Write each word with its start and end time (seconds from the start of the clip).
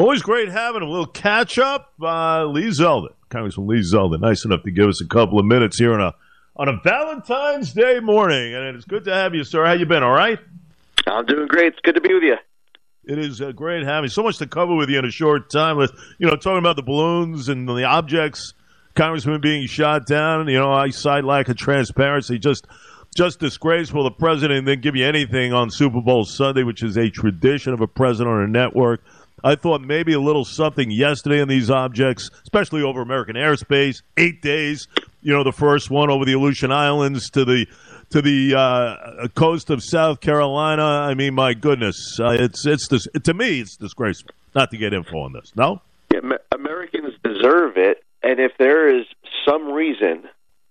Always 0.00 0.22
great 0.22 0.48
having 0.48 0.80
a 0.80 0.88
little 0.88 1.04
catch 1.04 1.58
up. 1.58 1.92
Uh, 2.00 2.46
Lee 2.46 2.68
Zeldin, 2.68 3.12
Congressman 3.28 3.66
Lee 3.66 3.80
Zeldin, 3.80 4.20
nice 4.20 4.46
enough 4.46 4.62
to 4.62 4.70
give 4.70 4.88
us 4.88 5.02
a 5.02 5.06
couple 5.06 5.38
of 5.38 5.44
minutes 5.44 5.76
here 5.76 5.92
on 5.92 6.00
a 6.00 6.14
on 6.56 6.68
a 6.68 6.80
Valentine's 6.82 7.74
Day 7.74 8.00
morning, 8.00 8.54
and 8.54 8.74
it's 8.74 8.86
good 8.86 9.04
to 9.04 9.12
have 9.12 9.34
you, 9.34 9.44
sir. 9.44 9.66
How 9.66 9.72
you 9.72 9.84
been? 9.84 10.02
All 10.02 10.14
right? 10.14 10.38
I'm 11.06 11.26
doing 11.26 11.48
great. 11.48 11.74
It's 11.74 11.80
good 11.82 11.96
to 11.96 12.00
be 12.00 12.14
with 12.14 12.22
you. 12.22 12.36
It 13.04 13.18
is 13.18 13.42
uh, 13.42 13.52
great 13.52 13.82
having 13.82 14.08
so 14.08 14.22
much 14.22 14.38
to 14.38 14.46
cover 14.46 14.74
with 14.74 14.88
you 14.88 14.98
in 14.98 15.04
a 15.04 15.10
short 15.10 15.50
time. 15.50 15.76
With 15.76 15.92
you 16.16 16.26
know, 16.26 16.34
talking 16.34 16.56
about 16.56 16.76
the 16.76 16.82
balloons 16.82 17.50
and 17.50 17.68
the 17.68 17.84
objects, 17.84 18.54
congressmen 18.94 19.42
being 19.42 19.66
shot 19.66 20.06
down. 20.06 20.48
You 20.48 20.60
know, 20.60 20.72
I 20.72 20.88
cite 20.88 21.24
lack 21.24 21.50
of 21.50 21.58
transparency. 21.58 22.38
Just, 22.38 22.66
just 23.14 23.38
disgraceful. 23.38 24.04
The 24.04 24.12
president 24.12 24.64
didn't 24.64 24.80
give 24.80 24.96
you 24.96 25.04
anything 25.04 25.52
on 25.52 25.68
Super 25.68 26.00
Bowl 26.00 26.24
Sunday, 26.24 26.62
which 26.62 26.82
is 26.82 26.96
a 26.96 27.10
tradition 27.10 27.74
of 27.74 27.82
a 27.82 27.86
president 27.86 28.34
on 28.34 28.44
a 28.44 28.48
network. 28.48 29.02
I 29.42 29.54
thought 29.54 29.80
maybe 29.80 30.12
a 30.12 30.20
little 30.20 30.44
something 30.44 30.90
yesterday 30.90 31.40
in 31.40 31.48
these 31.48 31.70
objects, 31.70 32.30
especially 32.42 32.82
over 32.82 33.00
American 33.00 33.36
airspace. 33.36 34.02
Eight 34.16 34.42
days, 34.42 34.88
you 35.22 35.32
know, 35.32 35.44
the 35.44 35.52
first 35.52 35.90
one 35.90 36.10
over 36.10 36.24
the 36.24 36.32
Aleutian 36.32 36.72
Islands 36.72 37.30
to 37.30 37.44
the 37.44 37.66
to 38.10 38.20
the 38.20 38.54
uh, 38.54 39.28
coast 39.28 39.70
of 39.70 39.82
South 39.82 40.20
Carolina. 40.20 40.84
I 40.84 41.14
mean, 41.14 41.34
my 41.34 41.54
goodness, 41.54 42.18
uh, 42.20 42.30
it's 42.30 42.66
it's 42.66 42.88
this 42.88 43.06
to 43.24 43.34
me, 43.34 43.60
it's 43.60 43.76
disgraceful 43.76 44.34
not 44.54 44.70
to 44.70 44.76
get 44.76 44.92
info 44.92 45.20
on 45.20 45.32
this. 45.32 45.52
No, 45.56 45.80
yeah, 46.12 46.20
Americans 46.52 47.14
deserve 47.22 47.76
it, 47.76 48.02
and 48.22 48.40
if 48.40 48.52
there 48.58 48.88
is 48.88 49.06
some 49.46 49.72
reason 49.72 50.24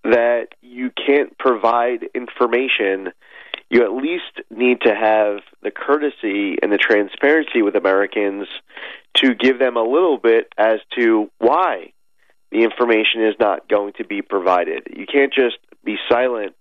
that 0.04 0.48
you 0.62 0.92
can't 0.92 1.38
provide 1.38 2.08
information 2.16 3.12
you 3.70 3.84
at 3.84 3.92
least 3.92 4.42
need 4.50 4.82
to 4.82 4.94
have 4.94 5.42
the 5.62 5.72
courtesy 5.72 6.58
and 6.62 6.72
the 6.72 6.78
transparency 6.78 7.62
with 7.62 7.76
Americans 7.76 8.48
to 9.16 9.36
give 9.36 9.60
them 9.60 9.78
a 9.78 9.84
little 9.84 10.18
bit 10.18 10.52
as 10.58 10.80
to 10.98 11.30
why 11.38 11.94
the 12.52 12.64
information 12.64 13.24
is 13.24 13.36
not 13.40 13.70
going 13.70 13.94
to 13.94 14.06
be 14.06 14.22
provided. 14.22 14.88
You 14.96 15.06
can't 15.06 15.34
just 15.34 15.58
be 15.84 15.98
silent. 16.10 16.56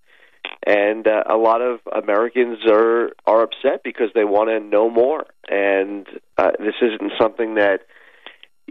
And 0.67 1.07
uh, 1.07 1.25
a 1.29 1.37
lot 1.37 1.61
of 1.63 1.81
Americans 1.93 2.59
are 2.71 3.11
are 3.27 3.43
upset 3.43 3.83
because 3.85 4.09
they 4.15 4.25
want 4.25 4.51
to 4.51 4.61
know 4.61 4.91
more. 4.91 5.27
And 5.49 6.07
uh, 6.37 6.53
this 6.59 6.75
isn't 6.81 7.13
something 7.19 7.55
that 7.55 7.81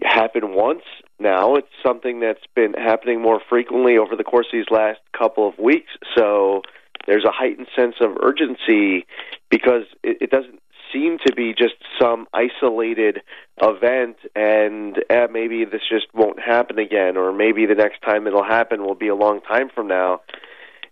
happened 0.04 0.54
once. 0.54 0.83
Now 1.20 1.56
it's 1.56 1.67
something 1.83 2.20
that's 2.20 2.45
been 2.56 2.73
happening 2.73 3.22
more 3.22 3.42
frequently 3.50 3.98
over 3.98 4.16
the 4.16 4.23
course 4.23 4.48
of 4.48 4.54
these 4.54 4.70
last 4.70 5.00
couple 5.17 5.48
of 5.48 5.58
weeks. 5.58 5.92
So 6.16 6.61
there's 7.08 7.23
a 7.23 7.31
heightened 7.31 7.67
sense 7.75 7.95
of 8.02 8.17
urgency 8.22 9.08
because 9.50 9.83
it, 10.03 10.17
it 10.22 10.30
doesn't 10.30 10.59
seem 10.94 11.17
to 11.25 11.33
be 11.33 11.53
just 11.53 11.75
some 11.99 12.27
isolated 12.33 13.22
event 13.61 14.17
and 14.36 15.03
eh, 15.09 15.27
maybe 15.31 15.66
this 15.66 15.81
just 15.89 16.08
won't 16.14 16.39
happen 16.39 16.80
again 16.80 17.17
or 17.17 17.33
maybe 17.33 17.66
the 17.66 17.75
next 17.75 18.02
time 18.02 18.27
it'll 18.27 18.44
happen 18.44 18.83
will 18.83 18.95
be 18.95 19.08
a 19.08 19.16
long 19.16 19.41
time 19.41 19.69
from 19.73 19.88
now. 19.88 20.22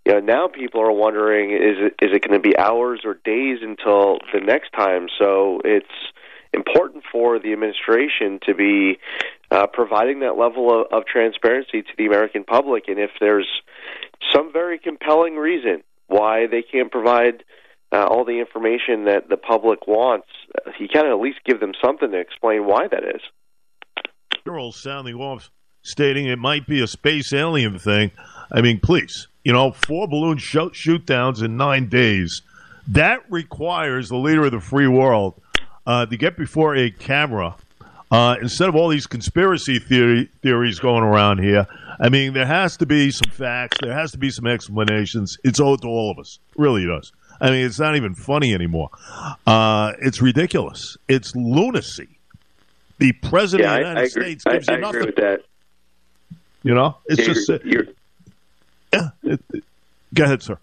You 0.05 0.13
know 0.13 0.19
now 0.19 0.47
people 0.47 0.81
are 0.81 0.91
wondering 0.91 1.51
is 1.51 1.77
it 1.77 1.95
is 2.01 2.15
it 2.15 2.27
going 2.27 2.39
to 2.39 2.47
be 2.47 2.57
hours 2.57 3.01
or 3.05 3.15
days 3.15 3.59
until 3.61 4.19
the 4.33 4.39
next 4.39 4.71
time? 4.73 5.07
So 5.17 5.61
it's 5.65 5.87
important 6.53 7.03
for 7.11 7.39
the 7.39 7.53
administration 7.53 8.39
to 8.45 8.53
be 8.53 8.99
uh, 9.51 9.67
providing 9.67 10.19
that 10.19 10.37
level 10.37 10.81
of, 10.81 10.87
of 10.91 11.05
transparency 11.05 11.81
to 11.81 11.89
the 11.97 12.05
American 12.05 12.43
public. 12.43 12.87
And 12.87 12.99
if 12.99 13.11
there's 13.19 13.47
some 14.33 14.53
very 14.53 14.77
compelling 14.77 15.35
reason 15.37 15.83
why 16.07 16.47
they 16.47 16.61
can't 16.61 16.91
provide 16.91 17.43
uh, 17.91 18.05
all 18.05 18.25
the 18.25 18.39
information 18.39 19.05
that 19.05 19.29
the 19.29 19.37
public 19.37 19.87
wants. 19.87 20.27
You 20.79 20.87
can 20.87 21.05
at 21.05 21.19
least 21.19 21.39
give 21.45 21.59
them 21.59 21.73
something 21.83 22.11
to 22.11 22.19
explain 22.19 22.65
why 22.65 22.87
that 22.87 23.03
is. 23.03 23.21
General 24.45 24.71
sounding 24.71 25.15
off, 25.15 25.49
stating 25.81 26.27
it 26.27 26.37
might 26.37 26.67
be 26.67 26.81
a 26.81 26.87
space 26.87 27.33
alien 27.33 27.79
thing. 27.79 28.11
I 28.51 28.61
mean, 28.61 28.79
please, 28.79 29.27
you 29.43 29.53
know, 29.53 29.71
four 29.71 30.07
balloon 30.07 30.37
shoot, 30.37 30.75
shoot 30.75 31.05
downs 31.05 31.41
in 31.41 31.57
nine 31.57 31.89
days. 31.89 32.41
That 32.87 33.23
requires 33.29 34.09
the 34.09 34.17
leader 34.17 34.45
of 34.45 34.51
the 34.51 34.59
free 34.59 34.87
world 34.87 35.41
uh, 35.87 36.05
to 36.05 36.17
get 36.17 36.37
before 36.37 36.75
a 36.75 36.91
camera 36.91 37.55
uh, 38.11 38.35
instead 38.41 38.69
of 38.69 38.75
all 38.75 38.89
these 38.89 39.07
conspiracy 39.07 39.79
theory, 39.79 40.29
theories 40.41 40.79
going 40.79 41.03
around 41.03 41.39
here 41.39 41.67
I 41.99 42.09
mean, 42.09 42.33
there 42.33 42.45
has 42.45 42.77
to 42.77 42.85
be 42.85 43.11
some 43.11 43.31
facts. 43.31 43.77
There 43.81 43.93
has 43.93 44.11
to 44.11 44.17
be 44.17 44.29
some 44.29 44.47
explanations. 44.47 45.37
It's 45.43 45.59
owed 45.59 45.81
to 45.81 45.87
all 45.87 46.11
of 46.11 46.19
us. 46.19 46.39
It 46.49 46.59
really 46.59 46.85
does. 46.85 47.11
I 47.39 47.49
mean, 47.49 47.65
it's 47.65 47.79
not 47.79 47.95
even 47.95 48.15
funny 48.15 48.53
anymore. 48.53 48.89
Uh, 49.45 49.93
it's 49.99 50.21
ridiculous. 50.21 50.97
It's 51.07 51.35
lunacy. 51.35 52.07
The 52.97 53.11
president 53.13 53.67
yeah, 53.67 53.71
of 53.71 53.75
the 53.75 53.89
United 53.89 53.99
I, 53.99 54.03
I 54.03 54.07
States 54.07 54.45
agree. 54.45 54.57
gives 54.57 54.69
I, 54.69 54.75
you 54.75 54.81
nothing. 54.81 54.95
I 54.95 54.99
agree 54.99 55.05
with 55.05 55.15
that. 55.15 55.41
You 56.63 56.73
know, 56.73 56.97
it's 57.05 57.25
you're, 57.25 57.33
just. 57.33 57.49
Uh, 57.49 57.59
you're, 57.63 57.85
yeah. 58.93 59.09
It, 59.23 59.41
it, 59.53 59.63
go 60.13 60.23
ahead, 60.23 60.41
sir. 60.41 60.57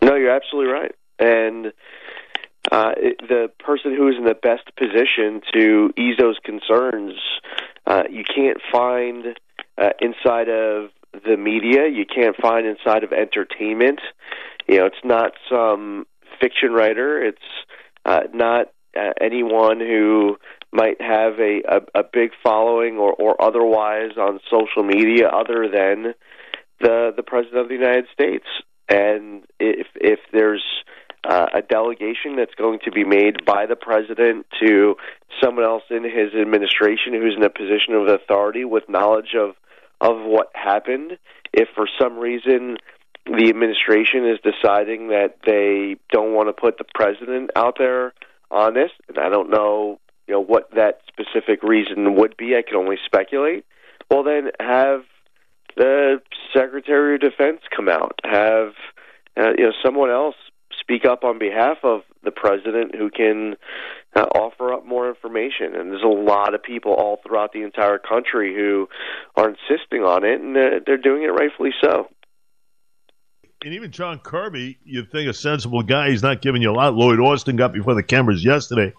No, 0.00 0.14
you're 0.14 0.30
absolutely 0.30 0.72
right. 0.72 0.94
And 1.18 1.72
uh, 2.70 2.92
the 3.20 3.50
person 3.58 3.94
who 3.96 4.08
is 4.08 4.16
in 4.16 4.24
the 4.24 4.34
best 4.34 4.64
position 4.76 5.42
to 5.52 5.90
ease 5.96 6.16
those 6.18 6.38
concerns, 6.44 7.14
uh, 7.86 8.04
you 8.10 8.24
can't 8.24 8.58
find 8.70 9.38
uh, 9.76 9.90
inside 10.00 10.48
of 10.48 10.90
the 11.24 11.36
media. 11.36 11.88
You 11.88 12.06
can't 12.06 12.36
find 12.36 12.66
inside 12.66 13.02
of 13.02 13.12
entertainment. 13.12 14.00
You 14.68 14.78
know, 14.78 14.86
it's 14.86 15.04
not 15.04 15.32
some 15.48 16.06
fiction 16.40 16.72
writer. 16.72 17.22
It's 17.22 17.38
uh, 18.04 18.20
not 18.32 18.68
uh, 18.96 19.12
anyone 19.20 19.80
who 19.80 20.36
might 20.72 21.00
have 21.00 21.38
a, 21.40 21.62
a, 21.68 22.00
a 22.00 22.04
big 22.04 22.30
following 22.42 22.96
or, 22.96 23.12
or 23.12 23.42
otherwise 23.42 24.12
on 24.16 24.38
social 24.48 24.84
media 24.84 25.28
other 25.28 25.68
than 25.68 26.14
the 26.80 27.12
the 27.14 27.22
president 27.22 27.58
of 27.60 27.68
the 27.68 27.74
United 27.74 28.06
States. 28.12 28.46
And 28.88 29.44
if 29.58 29.86
if 29.96 30.20
there's 30.32 30.64
uh, 31.40 31.46
a 31.54 31.62
delegation 31.62 32.36
that's 32.36 32.54
going 32.54 32.80
to 32.84 32.90
be 32.90 33.04
made 33.04 33.44
by 33.44 33.66
the 33.66 33.76
president 33.76 34.46
to 34.62 34.96
someone 35.42 35.64
else 35.64 35.84
in 35.90 36.04
his 36.04 36.34
administration 36.38 37.14
who's 37.14 37.34
in 37.36 37.42
a 37.42 37.50
position 37.50 37.94
of 37.94 38.08
authority 38.08 38.64
with 38.64 38.88
knowledge 38.88 39.34
of 39.38 39.54
of 40.00 40.16
what 40.24 40.50
happened. 40.54 41.18
If 41.52 41.68
for 41.74 41.86
some 42.00 42.18
reason 42.18 42.76
the 43.26 43.48
administration 43.48 44.26
is 44.26 44.38
deciding 44.42 45.08
that 45.08 45.36
they 45.46 45.96
don't 46.10 46.32
want 46.32 46.48
to 46.48 46.52
put 46.52 46.78
the 46.78 46.84
president 46.94 47.50
out 47.54 47.76
there 47.78 48.12
on 48.50 48.74
this, 48.74 48.90
and 49.08 49.18
I 49.18 49.28
don't 49.28 49.50
know, 49.50 50.00
you 50.26 50.34
know, 50.34 50.40
what 50.40 50.70
that 50.74 51.00
specific 51.06 51.62
reason 51.62 52.16
would 52.16 52.36
be. 52.36 52.56
I 52.56 52.62
can 52.62 52.76
only 52.76 52.96
speculate. 53.04 53.64
Well, 54.10 54.24
then 54.24 54.50
have 54.58 55.02
the 55.76 56.20
Secretary 56.54 57.14
of 57.14 57.20
Defense 57.20 57.60
come 57.74 57.88
out, 57.88 58.18
have 58.24 58.72
uh, 59.36 59.52
you 59.56 59.64
know 59.64 59.72
someone 59.82 60.10
else 60.10 60.36
speak 60.90 61.04
up 61.04 61.24
on 61.24 61.38
behalf 61.38 61.78
of 61.84 62.00
the 62.24 62.30
president 62.30 62.94
who 62.94 63.10
can 63.10 63.54
uh, 64.16 64.22
offer 64.34 64.72
up 64.72 64.84
more 64.86 65.08
information. 65.08 65.74
And 65.74 65.90
there's 65.90 66.02
a 66.02 66.06
lot 66.06 66.54
of 66.54 66.62
people 66.62 66.92
all 66.92 67.20
throughout 67.24 67.52
the 67.52 67.62
entire 67.62 67.98
country 67.98 68.54
who 68.54 68.88
are 69.36 69.48
insisting 69.48 70.02
on 70.02 70.24
it, 70.24 70.40
and 70.40 70.56
uh, 70.56 70.80
they're 70.84 70.98
doing 70.98 71.22
it 71.22 71.28
rightfully 71.28 71.70
so. 71.80 72.08
And 73.62 73.74
even 73.74 73.90
John 73.92 74.18
Kirby, 74.18 74.78
you'd 74.84 75.12
think 75.12 75.28
a 75.28 75.34
sensible 75.34 75.82
guy, 75.82 76.10
he's 76.10 76.22
not 76.22 76.42
giving 76.42 76.62
you 76.62 76.70
a 76.70 76.72
lot. 76.72 76.94
Lloyd 76.94 77.20
Austin 77.20 77.56
got 77.56 77.72
before 77.72 77.94
the 77.94 78.02
cameras 78.02 78.44
yesterday. 78.44 78.92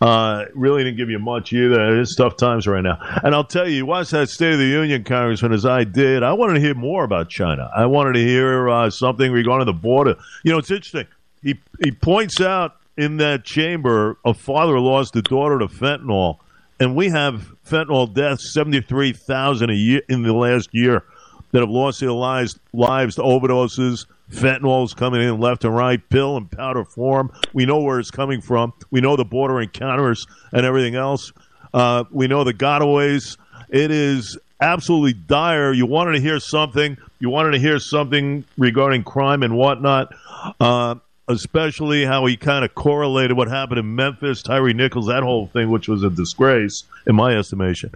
Uh, 0.00 0.46
really 0.54 0.82
didn't 0.82 0.96
give 0.96 1.10
you 1.10 1.18
much 1.18 1.52
either. 1.52 2.00
It's 2.00 2.14
tough 2.14 2.36
times 2.36 2.66
right 2.66 2.80
now. 2.80 2.98
And 3.22 3.34
I'll 3.34 3.44
tell 3.44 3.68
you, 3.68 3.76
you 3.76 3.86
watched 3.86 4.12
that 4.12 4.30
State 4.30 4.52
of 4.54 4.58
the 4.58 4.66
Union, 4.66 5.04
Congressman, 5.04 5.52
as 5.52 5.66
I 5.66 5.84
did. 5.84 6.22
I 6.22 6.32
wanted 6.32 6.54
to 6.54 6.60
hear 6.60 6.74
more 6.74 7.04
about 7.04 7.28
China. 7.28 7.70
I 7.76 7.86
wanted 7.86 8.14
to 8.14 8.24
hear 8.24 8.68
uh, 8.68 8.88
something 8.90 9.30
regarding 9.30 9.66
the 9.66 9.74
border. 9.74 10.16
You 10.42 10.52
know, 10.52 10.58
it's 10.58 10.70
interesting. 10.70 11.06
He 11.42 11.58
he 11.82 11.90
points 11.90 12.40
out 12.40 12.76
in 12.96 13.18
that 13.18 13.44
chamber 13.44 14.18
a 14.24 14.34
father 14.34 14.78
lost 14.78 15.16
a 15.16 15.22
daughter 15.22 15.58
to 15.58 15.66
fentanyl, 15.68 16.38
and 16.78 16.94
we 16.96 17.08
have 17.08 17.52
fentanyl 17.66 18.12
deaths 18.12 18.52
seventy 18.52 18.80
three 18.80 19.12
thousand 19.12 19.70
a 19.70 19.74
year 19.74 20.02
in 20.08 20.22
the 20.22 20.32
last 20.32 20.70
year 20.72 21.04
that 21.52 21.60
have 21.60 21.70
lost 21.70 22.00
their 22.00 22.12
lives 22.12 22.58
lives 22.72 23.16
to 23.16 23.22
overdoses. 23.22 24.06
Fentanyl 24.30 24.84
is 24.84 24.94
coming 24.94 25.20
in 25.20 25.40
left 25.40 25.64
and 25.64 25.74
right, 25.74 26.00
pill 26.08 26.36
and 26.36 26.50
powder 26.50 26.84
form. 26.84 27.32
We 27.52 27.66
know 27.66 27.80
where 27.80 27.98
it's 27.98 28.10
coming 28.10 28.40
from. 28.40 28.72
We 28.90 29.00
know 29.00 29.16
the 29.16 29.24
border 29.24 29.60
encounters 29.60 30.26
and 30.52 30.64
everything 30.64 30.94
else. 30.94 31.32
Uh, 31.74 32.04
we 32.10 32.28
know 32.28 32.44
the 32.44 32.54
gotaways. 32.54 33.36
It 33.68 33.90
is 33.90 34.38
absolutely 34.60 35.14
dire. 35.14 35.72
You 35.72 35.86
wanted 35.86 36.12
to 36.12 36.20
hear 36.20 36.38
something. 36.38 36.96
You 37.18 37.30
wanted 37.30 37.52
to 37.52 37.58
hear 37.58 37.78
something 37.78 38.44
regarding 38.56 39.02
crime 39.02 39.42
and 39.42 39.56
whatnot. 39.56 40.14
Uh, 40.60 40.96
especially 41.30 42.04
how 42.04 42.26
he 42.26 42.36
kind 42.36 42.64
of 42.64 42.74
correlated 42.74 43.36
what 43.36 43.48
happened 43.48 43.78
in 43.78 43.94
Memphis, 43.94 44.42
Tyre 44.42 44.72
Nichols, 44.72 45.06
that 45.06 45.22
whole 45.22 45.46
thing, 45.46 45.70
which 45.70 45.86
was 45.86 46.02
a 46.02 46.10
disgrace 46.10 46.84
in 47.06 47.14
my 47.14 47.36
estimation. 47.36 47.92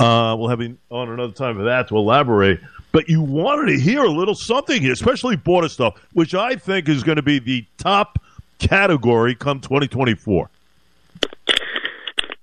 Uh, 0.00 0.34
we'll 0.38 0.48
have 0.48 0.60
him 0.60 0.78
on 0.90 1.10
another 1.10 1.32
time 1.32 1.56
for 1.56 1.64
that 1.64 1.88
to 1.88 1.96
elaborate. 1.96 2.60
But 2.92 3.08
you 3.08 3.22
wanted 3.22 3.72
to 3.72 3.80
hear 3.80 4.02
a 4.02 4.10
little 4.10 4.34
something 4.34 4.80
here, 4.80 4.92
especially 4.92 5.36
border 5.36 5.68
stuff, 5.68 6.00
which 6.12 6.34
I 6.34 6.56
think 6.56 6.88
is 6.88 7.02
going 7.02 7.16
to 7.16 7.22
be 7.22 7.38
the 7.38 7.66
top 7.76 8.18
category 8.58 9.34
come 9.34 9.60
2024. 9.60 10.50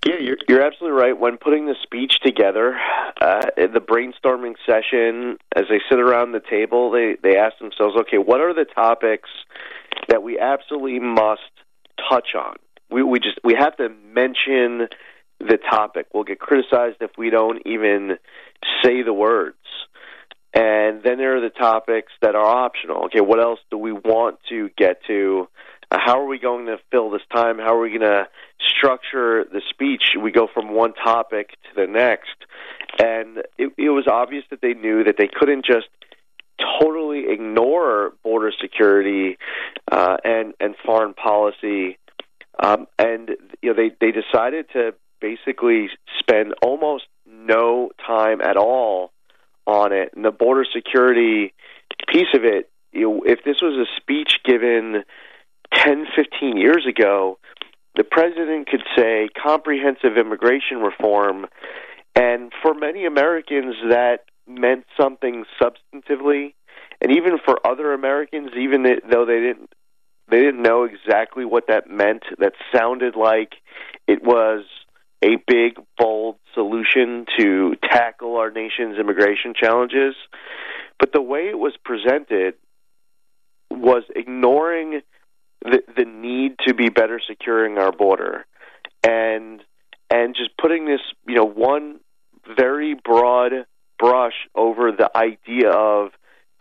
Yeah, 0.05 0.17
you're 0.19 0.37
You're 0.47 0.61
absolutely 0.61 0.99
right. 0.99 1.19
When 1.19 1.37
putting 1.37 1.65
the 1.65 1.75
speech 1.81 2.19
together, 2.23 2.77
uh, 3.19 3.41
the 3.57 3.81
brainstorming 3.81 4.53
session, 4.65 5.37
as 5.55 5.63
they 5.67 5.81
sit 5.89 5.99
around 5.99 6.31
the 6.31 6.41
table, 6.47 6.91
they 6.91 7.17
they 7.23 7.37
ask 7.37 7.57
themselves, 7.57 7.95
okay, 8.01 8.19
what 8.19 8.39
are 8.39 8.53
the 8.53 8.65
topics 8.65 9.29
that 10.07 10.21
we 10.21 10.37
absolutely 10.37 10.99
must 10.99 11.41
touch 12.09 12.35
on? 12.35 12.55
We 12.91 13.01
we 13.01 13.19
just 13.19 13.39
we 13.43 13.55
have 13.57 13.75
to 13.77 13.89
mention 13.89 14.89
the 15.39 15.57
topic. 15.57 16.05
We'll 16.13 16.23
get 16.23 16.39
criticized 16.39 16.97
if 17.01 17.11
we 17.17 17.31
don't 17.31 17.61
even 17.65 18.17
say 18.83 19.01
the 19.01 19.13
words. 19.13 19.57
And 20.55 21.03
then 21.03 21.17
there 21.17 21.35
are 21.35 21.41
the 21.41 21.49
topics 21.49 22.13
that 22.21 22.33
are 22.33 22.45
optional. 22.45 23.05
Okay, 23.05 23.19
what 23.19 23.41
else 23.41 23.59
do 23.69 23.77
we 23.77 23.91
want 23.91 24.39
to 24.47 24.69
get 24.77 25.01
to? 25.07 25.49
Uh, 25.91 25.97
how 25.99 26.21
are 26.21 26.25
we 26.25 26.39
going 26.39 26.67
to 26.67 26.77
fill 26.91 27.09
this 27.09 27.21
time? 27.31 27.59
How 27.59 27.75
are 27.75 27.81
we 27.81 27.89
going 27.89 28.01
to 28.01 28.27
structure 28.77 29.43
the 29.43 29.61
speech? 29.69 30.15
We 30.19 30.31
go 30.31 30.47
from 30.51 30.73
one 30.73 30.93
topic 30.93 31.49
to 31.49 31.81
the 31.81 31.87
next. 31.87 32.37
And 32.97 33.39
it, 33.57 33.73
it 33.77 33.89
was 33.89 34.07
obvious 34.07 34.45
that 34.49 34.61
they 34.61 34.73
knew 34.73 35.03
that 35.03 35.15
they 35.17 35.27
couldn't 35.27 35.65
just 35.65 35.87
totally 36.79 37.25
ignore 37.29 38.13
border 38.23 38.53
security 38.61 39.37
uh, 39.91 40.15
and 40.23 40.53
and 40.61 40.73
foreign 40.85 41.13
policy, 41.13 41.97
um, 42.63 42.87
and 42.97 43.31
you 43.61 43.69
know 43.69 43.75
they 43.75 43.91
they 43.99 44.11
decided 44.13 44.65
to 44.71 44.93
basically 45.19 45.89
spend 46.19 46.53
almost 46.61 47.03
no 47.27 47.89
time 48.07 48.39
at 48.39 48.55
all 48.55 49.11
on 49.67 49.93
it. 49.93 50.11
And 50.15 50.23
the 50.23 50.31
border 50.31 50.65
security 50.65 51.53
piece 52.07 52.33
of 52.33 52.43
it, 52.43 52.69
you 52.91 53.01
know, 53.01 53.21
if 53.25 53.43
this 53.43 53.57
was 53.61 53.87
a 53.87 53.89
speech 53.99 54.39
given 54.45 55.03
10, 55.73 56.05
15 56.15 56.57
years 56.57 56.85
ago, 56.87 57.39
the 57.95 58.03
president 58.03 58.67
could 58.67 58.83
say 58.97 59.29
comprehensive 59.41 60.17
immigration 60.17 60.79
reform, 60.79 61.47
and 62.15 62.51
for 62.61 62.73
many 62.73 63.05
Americans, 63.05 63.75
that 63.89 64.25
meant 64.47 64.85
something 64.99 65.45
substantively. 65.61 66.53
And 67.01 67.11
even 67.15 67.37
for 67.43 67.59
other 67.65 67.93
Americans, 67.93 68.51
even 68.57 68.83
though 68.83 69.25
they 69.25 69.39
didn't 69.39 69.69
they 70.27 70.39
didn't 70.39 70.61
know 70.61 70.83
exactly 70.85 71.45
what 71.45 71.67
that 71.67 71.87
meant, 71.87 72.23
that 72.39 72.53
sounded 72.73 73.15
like 73.15 73.53
it 74.07 74.23
was 74.23 74.63
a 75.23 75.37
big, 75.47 75.77
bold 75.97 76.37
solution 76.53 77.25
to 77.37 77.75
tackle 77.83 78.37
our 78.37 78.51
nation's 78.51 78.97
immigration 78.99 79.53
challenges. 79.55 80.15
But 80.99 81.11
the 81.13 81.21
way 81.21 81.49
it 81.49 81.57
was 81.57 81.73
presented 81.83 82.55
was 83.69 84.03
ignoring 84.15 85.01
the, 85.63 85.81
the 85.95 86.05
need 86.05 86.55
to 86.67 86.73
be 86.73 86.89
better 86.89 87.19
securing 87.27 87.77
our 87.77 87.91
border 87.91 88.45
and 89.03 89.61
and 90.09 90.35
just 90.35 90.51
putting 90.57 90.85
this 90.85 91.01
you 91.27 91.35
know 91.35 91.45
one 91.45 91.99
very 92.55 92.93
broad 92.93 93.51
brush 93.97 94.47
over 94.53 94.91
the 94.91 95.09
idea 95.15 95.71
of 95.71 96.11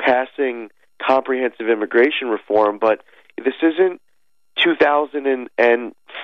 passing 0.00 0.70
comprehensive 1.04 1.68
immigration 1.68 2.28
reform 2.28 2.78
but 2.80 3.02
this 3.36 3.54
isn't 3.62 4.00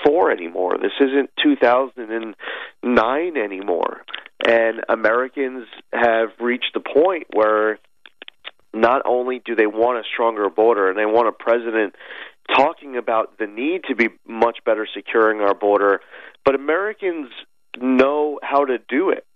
2004 0.05 0.31
anymore. 0.31 0.76
This 0.79 0.93
isn't 1.00 1.31
2009 1.43 3.37
anymore. 3.37 4.02
And 4.47 4.81
Americans 4.88 5.67
have 5.93 6.31
reached 6.41 6.73
the 6.75 6.81
point 6.81 7.26
where 7.32 7.79
not 8.73 9.02
only 9.05 9.41
do 9.44 9.55
they 9.55 9.67
want 9.67 9.99
a 9.99 10.02
stronger 10.12 10.49
border 10.49 10.88
and 10.88 10.99
they 10.99 11.06
want 11.06 11.29
a 11.29 11.32
president 11.32 11.94
talking 12.56 12.97
about 12.97 13.38
the 13.38 13.47
need 13.47 13.82
to 13.88 13.94
be 13.94 14.08
much 14.26 14.58
better 14.64 14.87
securing 14.93 15.41
our 15.41 15.55
border, 15.55 16.00
but 16.44 16.55
Americans 16.55 17.29
know 17.79 18.41
how 18.43 18.64
to 18.64 18.79
do 18.88 19.11
it. 19.11 19.26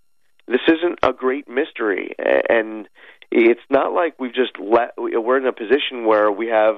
This 0.46 0.60
isn't 0.68 0.98
a 1.02 1.12
great 1.12 1.48
mystery, 1.48 2.14
and 2.18 2.88
it's 3.30 3.60
not 3.70 3.92
like 3.92 4.20
we've 4.20 4.34
just 4.34 4.58
let. 4.58 4.90
We're 4.98 5.38
in 5.38 5.46
a 5.46 5.52
position 5.52 6.04
where 6.04 6.30
we 6.30 6.48
have 6.48 6.76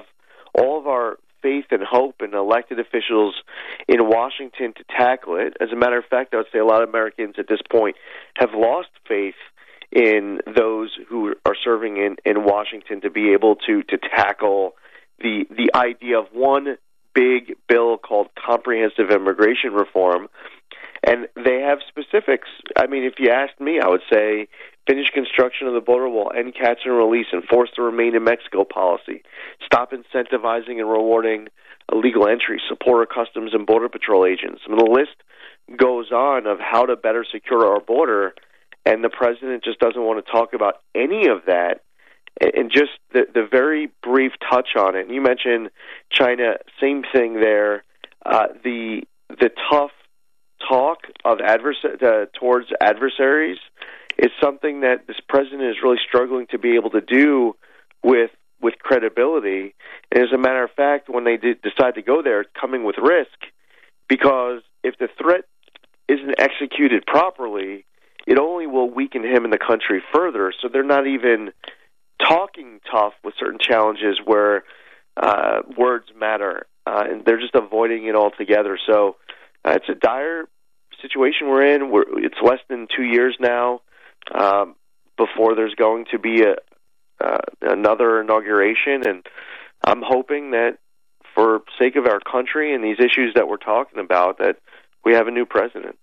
all 0.53 0.79
of 0.79 0.87
our 0.87 1.17
faith 1.41 1.65
and 1.71 1.83
hope 1.83 2.21
in 2.21 2.33
elected 2.33 2.79
officials 2.79 3.35
in 3.87 4.07
Washington 4.07 4.73
to 4.75 4.83
tackle 4.85 5.35
it. 5.37 5.55
As 5.59 5.69
a 5.71 5.75
matter 5.75 5.97
of 5.97 6.05
fact, 6.05 6.33
I 6.33 6.37
would 6.37 6.47
say 6.51 6.59
a 6.59 6.65
lot 6.65 6.83
of 6.83 6.89
Americans 6.89 7.35
at 7.37 7.47
this 7.47 7.61
point 7.69 7.95
have 8.35 8.49
lost 8.53 8.89
faith 9.07 9.35
in 9.91 10.39
those 10.45 10.97
who 11.07 11.33
are 11.45 11.55
serving 11.63 11.97
in, 11.97 12.17
in 12.25 12.43
Washington 12.43 13.01
to 13.01 13.09
be 13.09 13.33
able 13.33 13.55
to 13.67 13.83
to 13.83 13.97
tackle 13.97 14.73
the 15.19 15.45
the 15.49 15.71
idea 15.75 16.19
of 16.19 16.25
one 16.33 16.77
big 17.13 17.55
bill 17.67 17.97
called 17.97 18.27
comprehensive 18.35 19.09
immigration 19.09 19.73
reform 19.73 20.27
and 21.07 21.27
they 21.35 21.61
have 21.61 21.79
specifics. 21.87 22.49
I 22.75 22.87
mean, 22.87 23.03
if 23.03 23.13
you 23.17 23.29
asked 23.29 23.61
me, 23.61 23.79
I 23.79 23.87
would 23.87 24.01
say 24.11 24.47
finish 24.87 25.09
construction 25.09 25.67
of 25.67 25.73
the 25.73 25.81
border 25.81 26.09
wall, 26.09 26.31
end 26.35 26.53
catch 26.53 26.79
and 26.85 26.95
release, 26.95 27.27
enforce 27.33 27.69
the 27.75 27.81
remain 27.81 28.13
in 28.15 28.23
Mexico 28.23 28.65
policy, 28.65 29.23
stop 29.65 29.93
incentivizing 29.93 30.79
and 30.79 30.89
rewarding 30.89 31.47
illegal 31.91 32.27
entry, 32.27 32.61
support 32.67 33.07
our 33.07 33.23
customs 33.23 33.53
and 33.53 33.65
border 33.65 33.87
patrol 33.87 34.25
agents. 34.25 34.61
I 34.65 34.69
mean, 34.69 34.79
the 34.79 34.91
list 34.91 35.15
goes 35.77 36.11
on 36.11 36.45
of 36.45 36.59
how 36.59 36.85
to 36.85 36.97
better 36.97 37.25
secure 37.29 37.65
our 37.65 37.79
border, 37.79 38.33
and 38.85 39.01
the 39.03 39.09
president 39.09 39.63
just 39.63 39.79
doesn't 39.79 40.01
want 40.01 40.23
to 40.23 40.31
talk 40.31 40.53
about 40.53 40.81
any 40.93 41.27
of 41.27 41.45
that. 41.47 41.81
And 42.39 42.69
just 42.69 42.91
the 43.13 43.25
the 43.33 43.47
very 43.49 43.89
brief 44.03 44.33
touch 44.47 44.75
on 44.77 44.95
it. 44.95 45.07
And 45.07 45.11
you 45.11 45.21
mentioned 45.21 45.71
China, 46.11 46.57
same 46.79 47.03
thing 47.11 47.39
there. 47.39 47.83
Uh, 48.23 48.47
the 48.63 49.01
the 49.29 49.49
tough 49.71 49.91
talk 50.67 50.99
of 51.25 51.39
advers- 51.39 52.01
uh, 52.01 52.25
towards 52.39 52.67
adversaries 52.81 53.59
is 54.17 54.31
something 54.41 54.81
that 54.81 55.07
this 55.07 55.17
president 55.27 55.63
is 55.63 55.77
really 55.83 55.99
struggling 56.07 56.47
to 56.47 56.57
be 56.57 56.75
able 56.75 56.89
to 56.91 57.01
do 57.01 57.55
with 58.03 58.31
with 58.59 58.73
credibility. 58.79 59.75
And 60.11 60.23
as 60.23 60.31
a 60.33 60.37
matter 60.37 60.63
of 60.63 60.71
fact, 60.71 61.09
when 61.09 61.25
they 61.25 61.37
did 61.37 61.61
decide 61.61 61.93
to 61.95 62.01
go 62.01 62.23
there, 62.23 62.41
it's 62.41 62.49
coming 62.59 62.83
with 62.83 62.95
risk 62.97 63.37
because 64.07 64.61
if 64.83 64.97
the 64.97 65.09
threat 65.21 65.43
isn't 66.07 66.35
executed 66.39 67.05
properly, 67.05 67.85
it 68.25 68.39
only 68.39 68.65
will 68.65 68.89
weaken 68.89 69.23
him 69.23 69.43
and 69.43 69.53
the 69.53 69.59
country 69.59 70.01
further. 70.13 70.53
So 70.59 70.69
they're 70.71 70.83
not 70.83 71.05
even 71.05 71.51
talking 72.19 72.79
tough 72.91 73.13
with 73.23 73.35
certain 73.39 73.59
challenges 73.59 74.19
where 74.23 74.63
uh, 75.15 75.61
words 75.77 76.07
matter, 76.17 76.65
uh, 76.85 77.03
and 77.09 77.25
they're 77.25 77.39
just 77.39 77.55
avoiding 77.55 78.05
it 78.05 78.15
altogether. 78.15 78.77
So 78.87 79.17
uh, 79.67 79.73
it's 79.75 79.89
a 79.89 79.95
dire 79.95 80.45
situation 81.01 81.49
we're 81.49 81.75
in. 81.75 81.91
We're, 81.91 82.19
it's 82.23 82.37
less 82.41 82.59
than 82.69 82.87
two 82.95 83.03
years 83.03 83.35
now 83.39 83.81
um, 84.33 84.75
before 85.17 85.55
there's 85.55 85.75
going 85.75 86.05
to 86.11 86.19
be 86.19 86.43
a 86.43 86.55
uh, 87.19 87.39
another 87.61 88.21
inauguration, 88.21 89.01
and 89.07 89.25
I'm 89.83 90.03
hoping 90.05 90.51
that 90.51 90.77
for 91.33 91.61
sake 91.79 91.95
of 91.95 92.05
our 92.05 92.19
country 92.19 92.75
and 92.75 92.83
these 92.83 92.99
issues 92.99 93.33
that 93.33 93.47
we're 93.47 93.57
talking 93.57 93.99
about, 93.99 94.37
that 94.37 94.57
we 95.03 95.15
have 95.15 95.27
a 95.27 95.31
new 95.31 95.45
president. 95.45 95.97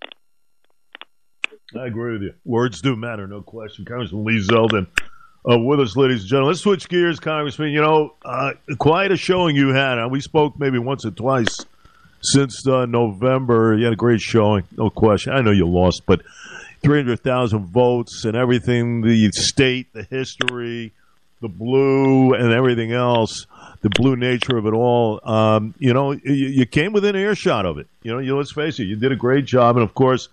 I 1.79 1.87
agree 1.87 2.15
with 2.15 2.23
you. 2.23 2.35
Words 2.45 2.83
do 2.83 2.97
matter, 2.97 3.29
no 3.29 3.43
question. 3.43 3.85
Congressman 3.85 4.25
Lee 4.25 4.45
Zeldin 4.45 4.89
uh, 5.49 5.57
with 5.57 5.79
us, 5.79 5.97
ladies 5.97 6.23
and 6.23 6.29
gentlemen. 6.29 6.49
Let's 6.49 6.63
switch 6.63 6.89
gears, 6.89 7.21
Congressman. 7.21 7.71
You 7.71 7.83
know, 7.83 8.17
uh, 8.25 8.55
quite 8.79 9.13
a 9.13 9.17
showing 9.17 9.55
you 9.55 9.69
had. 9.69 10.01
Uh, 10.01 10.09
we 10.11 10.21
spoke 10.21 10.59
maybe 10.59 10.81
once 10.81 11.05
or 11.05 11.13
twice 11.13 11.65
since 12.25 12.67
uh, 12.67 12.87
November. 12.87 13.77
You 13.77 13.85
had 13.85 13.93
a 13.93 13.97
great 13.97 14.21
showing, 14.21 14.65
no 14.77 14.91
question. 14.91 15.33
I 15.33 15.41
know 15.41 15.51
you 15.51 15.67
lost, 15.69 16.03
but 16.07 16.23
300,000 16.83 17.67
votes 17.67 18.25
and 18.25 18.37
everything 18.37 19.01
the 19.01 19.31
state, 19.33 19.93
the 19.93 20.03
history, 20.05 20.93
the 21.41 21.49
blue, 21.49 22.35
and 22.35 22.53
everything 22.53 22.93
else, 22.93 23.47
the 23.83 23.91
blue 23.91 24.17
nature 24.17 24.57
of 24.57 24.67
it 24.67 24.73
all. 24.73 25.21
Um, 25.29 25.75
you 25.79 25.93
know, 25.93 26.13
you, 26.13 26.33
you, 26.33 26.67
came 26.67 26.93
within 26.93 27.17
earshot 27.17 27.67
of 27.67 27.79
it. 27.79 27.87
You 28.03 28.13
know, 28.13 28.19
you, 28.19 28.37
let's 28.37 28.53
face 28.53 28.79
it, 28.79 28.85
you 28.85 28.97
did 28.97 29.13
a 29.13 29.17
great 29.17 29.45
job. 29.45 29.77
And 29.77 29.83
of 29.83 29.95
course, 29.95 30.29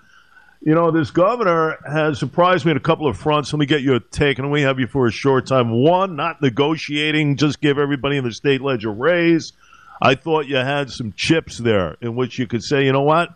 you 0.62 0.76
know, 0.76 0.92
this 0.92 1.10
governor 1.10 1.78
has 1.90 2.20
surprised 2.20 2.66
me 2.66 2.72
in 2.72 2.78
a 2.78 2.82
couple 2.82 3.08
of 3.08 3.18
fronts. 3.18 3.52
Let 3.52 3.60
me 3.60 3.66
get 3.66 3.82
your 3.82 4.00
take, 4.00 4.38
and 4.38 4.52
we 4.52 4.62
have 4.62 4.80
you 4.80 4.88
for 4.88 5.08
a 5.08 5.12
short 5.12 5.48
time. 5.48 5.72
One, 5.72 6.16
not 6.16 6.42
negotiating, 6.42 7.38
just 7.38 7.62
give 7.62 7.80
everybody 7.80 8.18
in 8.18 8.24
the 8.24 8.32
state 8.32 8.62
ledger 8.62 8.90
a 8.90 8.94
raise. 8.94 9.54
I 10.04 10.16
thought 10.16 10.48
you 10.48 10.56
had 10.56 10.90
some 10.90 11.14
chips 11.16 11.60
there 11.60 11.96
in 12.02 12.16
which 12.16 12.40
you 12.40 12.48
could 12.48 12.64
say, 12.64 12.86
you 12.86 12.92
know 12.92 13.04
what, 13.04 13.30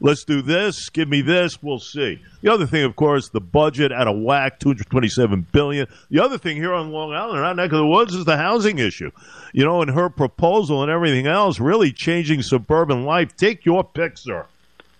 let's 0.00 0.22
do 0.22 0.40
this, 0.40 0.88
give 0.88 1.08
me 1.08 1.20
this, 1.20 1.60
we'll 1.60 1.80
see. 1.80 2.22
The 2.42 2.52
other 2.52 2.66
thing, 2.66 2.84
of 2.84 2.94
course, 2.94 3.28
the 3.30 3.40
budget 3.40 3.90
at 3.90 4.06
a 4.06 4.12
whack, 4.12 4.60
two 4.60 4.68
hundred 4.68 4.88
twenty-seven 4.88 5.48
billion. 5.50 5.88
The 6.10 6.22
other 6.22 6.38
thing 6.38 6.56
here 6.56 6.74
on 6.74 6.92
Long 6.92 7.12
Island, 7.12 7.44
our 7.44 7.54
neck 7.54 7.72
of 7.72 7.78
the 7.78 7.86
woods, 7.86 8.14
is 8.14 8.24
the 8.24 8.36
housing 8.36 8.78
issue. 8.78 9.10
You 9.52 9.64
know, 9.64 9.82
and 9.82 9.90
her 9.90 10.08
proposal 10.08 10.82
and 10.82 10.92
everything 10.92 11.26
else, 11.26 11.58
really 11.58 11.90
changing 11.92 12.42
suburban 12.42 13.04
life. 13.04 13.36
Take 13.36 13.64
your 13.64 13.82
pick, 13.82 14.16
sir. 14.16 14.46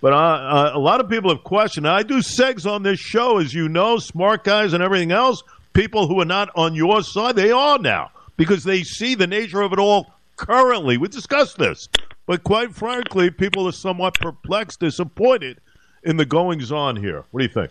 But 0.00 0.12
uh, 0.12 0.16
uh, 0.16 0.70
a 0.74 0.78
lot 0.80 1.00
of 1.00 1.08
people 1.08 1.30
have 1.30 1.44
questioned. 1.44 1.86
I 1.86 2.02
do 2.02 2.18
segs 2.18 2.68
on 2.68 2.82
this 2.82 2.98
show, 2.98 3.38
as 3.38 3.54
you 3.54 3.68
know, 3.68 3.98
smart 3.98 4.42
guys 4.42 4.72
and 4.72 4.82
everything 4.82 5.12
else. 5.12 5.44
People 5.72 6.08
who 6.08 6.20
are 6.20 6.24
not 6.24 6.50
on 6.56 6.74
your 6.74 7.04
side, 7.04 7.36
they 7.36 7.52
are 7.52 7.78
now 7.78 8.10
because 8.36 8.64
they 8.64 8.82
see 8.82 9.14
the 9.14 9.28
nature 9.28 9.62
of 9.62 9.72
it 9.72 9.78
all 9.78 10.12
currently. 10.42 10.98
We 10.98 11.08
discussed 11.08 11.58
this. 11.58 11.88
But 12.26 12.44
quite 12.44 12.74
frankly, 12.74 13.30
people 13.30 13.66
are 13.66 13.72
somewhat 13.72 14.14
perplexed, 14.14 14.80
disappointed 14.80 15.58
in 16.02 16.16
the 16.16 16.24
goings 16.24 16.72
on 16.72 16.96
here? 16.96 17.24
What 17.30 17.40
do 17.40 17.44
you 17.44 17.52
think? 17.52 17.70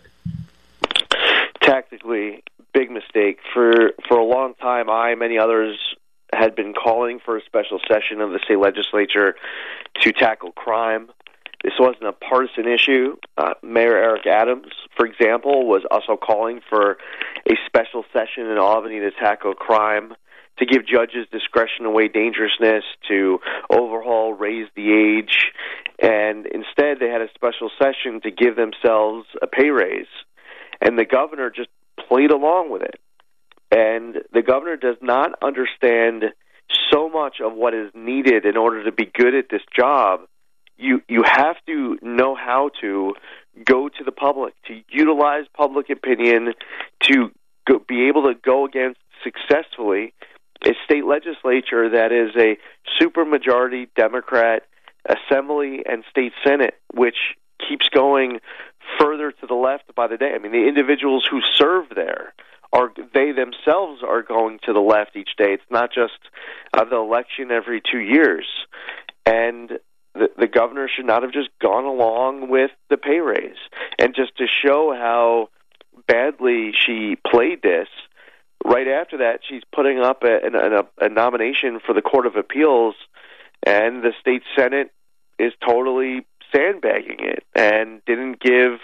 Tactically, 1.60 2.42
big 2.72 2.90
mistake. 2.90 3.38
For 3.52 3.92
for 4.08 4.18
a 4.18 4.24
long 4.24 4.54
time, 4.54 4.90
I, 4.90 5.14
many 5.14 5.38
others, 5.38 5.78
had 6.32 6.54
been 6.54 6.74
calling 6.74 7.20
for 7.24 7.36
a 7.36 7.44
special 7.44 7.80
session 7.86 8.20
of 8.20 8.30
the 8.30 8.40
state 8.44 8.58
legislature 8.58 9.36
to 10.00 10.12
tackle 10.12 10.52
crime. 10.52 11.10
This 11.62 11.74
wasn't 11.78 12.04
a 12.04 12.12
partisan 12.12 12.66
issue. 12.66 13.16
Uh, 13.38 13.54
Mayor 13.62 13.96
Eric 13.96 14.26
Adams, 14.26 14.72
for 14.96 15.06
example, 15.06 15.66
was 15.66 15.82
also 15.90 16.16
calling 16.16 16.60
for 16.68 16.98
a 17.48 17.54
special 17.66 18.04
session 18.12 18.46
in 18.46 18.58
Albany 18.58 18.98
to 18.98 19.12
tackle 19.12 19.54
crime, 19.54 20.14
to 20.58 20.66
give 20.66 20.86
judges 20.86 21.26
discretion 21.30 21.92
weigh 21.92 22.08
dangerousness, 22.08 22.84
to 23.08 23.38
overhaul, 23.70 24.34
raise 24.34 24.68
the 24.76 24.92
age, 24.92 25.52
and 26.00 26.46
instead 26.46 26.98
they 27.00 27.08
had 27.08 27.22
a 27.22 27.28
special 27.34 27.70
session 27.78 28.20
to 28.22 28.30
give 28.30 28.56
themselves 28.56 29.26
a 29.40 29.46
pay 29.46 29.70
raise. 29.70 30.06
And 30.80 30.98
the 30.98 31.04
governor 31.04 31.50
just 31.50 31.68
played 32.08 32.30
along 32.30 32.70
with 32.70 32.82
it. 32.82 33.00
And 33.70 34.16
the 34.32 34.42
governor 34.42 34.76
does 34.76 34.96
not 35.00 35.30
understand 35.42 36.24
so 36.92 37.08
much 37.08 37.36
of 37.42 37.54
what 37.54 37.74
is 37.74 37.90
needed 37.94 38.44
in 38.44 38.56
order 38.56 38.84
to 38.84 38.92
be 38.92 39.06
good 39.06 39.34
at 39.34 39.46
this 39.50 39.62
job. 39.74 40.20
You 40.76 41.00
you 41.08 41.22
have 41.24 41.56
to 41.66 41.98
know 42.02 42.34
how 42.34 42.70
to 42.80 43.14
go 43.64 43.88
to 43.88 44.04
the 44.04 44.12
public, 44.12 44.54
to 44.66 44.80
utilize 44.88 45.44
public 45.54 45.90
opinion, 45.90 46.54
to 47.04 47.30
go, 47.68 47.78
be 47.86 48.08
able 48.08 48.22
to 48.24 48.34
go 48.34 48.66
against 48.66 48.98
successfully 49.22 50.12
a 50.64 50.74
state 50.84 51.04
legislature 51.04 51.90
that 51.90 52.12
is 52.12 52.30
a 52.36 52.58
supermajority 53.00 53.88
Democrat 53.96 54.64
assembly 55.06 55.82
and 55.84 56.04
state 56.10 56.32
senate, 56.44 56.74
which 56.92 57.16
keeps 57.68 57.88
going 57.88 58.40
further 58.98 59.32
to 59.32 59.46
the 59.46 59.54
left 59.54 59.94
by 59.94 60.06
the 60.06 60.16
day. 60.16 60.32
I 60.34 60.38
mean, 60.38 60.52
the 60.52 60.68
individuals 60.68 61.26
who 61.30 61.40
serve 61.56 61.86
there 61.94 62.34
are 62.72 62.92
they 63.12 63.32
themselves 63.32 64.02
are 64.02 64.22
going 64.22 64.58
to 64.64 64.72
the 64.72 64.80
left 64.80 65.16
each 65.16 65.36
day. 65.36 65.52
It's 65.52 65.62
not 65.70 65.92
just 65.92 66.18
uh, 66.72 66.84
the 66.84 66.96
election 66.96 67.50
every 67.50 67.80
two 67.80 67.98
years, 67.98 68.46
and 69.26 69.78
the, 70.14 70.28
the 70.38 70.46
governor 70.46 70.88
should 70.94 71.06
not 71.06 71.22
have 71.22 71.32
just 71.32 71.50
gone 71.60 71.84
along 71.84 72.48
with 72.48 72.70
the 72.88 72.96
pay 72.96 73.20
raise. 73.20 73.56
And 73.98 74.14
just 74.14 74.36
to 74.38 74.46
show 74.46 74.92
how 74.92 75.48
badly 76.06 76.72
she 76.74 77.16
played 77.30 77.62
this, 77.62 77.88
right 78.64 78.88
after 78.88 79.18
that, 79.18 79.40
she's 79.48 79.62
putting 79.74 79.98
up 79.98 80.22
a, 80.22 80.38
a, 80.46 81.06
a 81.06 81.08
nomination 81.08 81.80
for 81.84 81.92
the 81.94 82.02
Court 82.02 82.26
of 82.26 82.36
Appeals, 82.36 82.94
and 83.64 84.02
the 84.02 84.12
state 84.20 84.42
senate 84.56 84.90
is 85.38 85.52
totally 85.66 86.26
sandbagging 86.54 87.18
it 87.20 87.44
and 87.54 88.04
didn't 88.06 88.40
give 88.40 88.78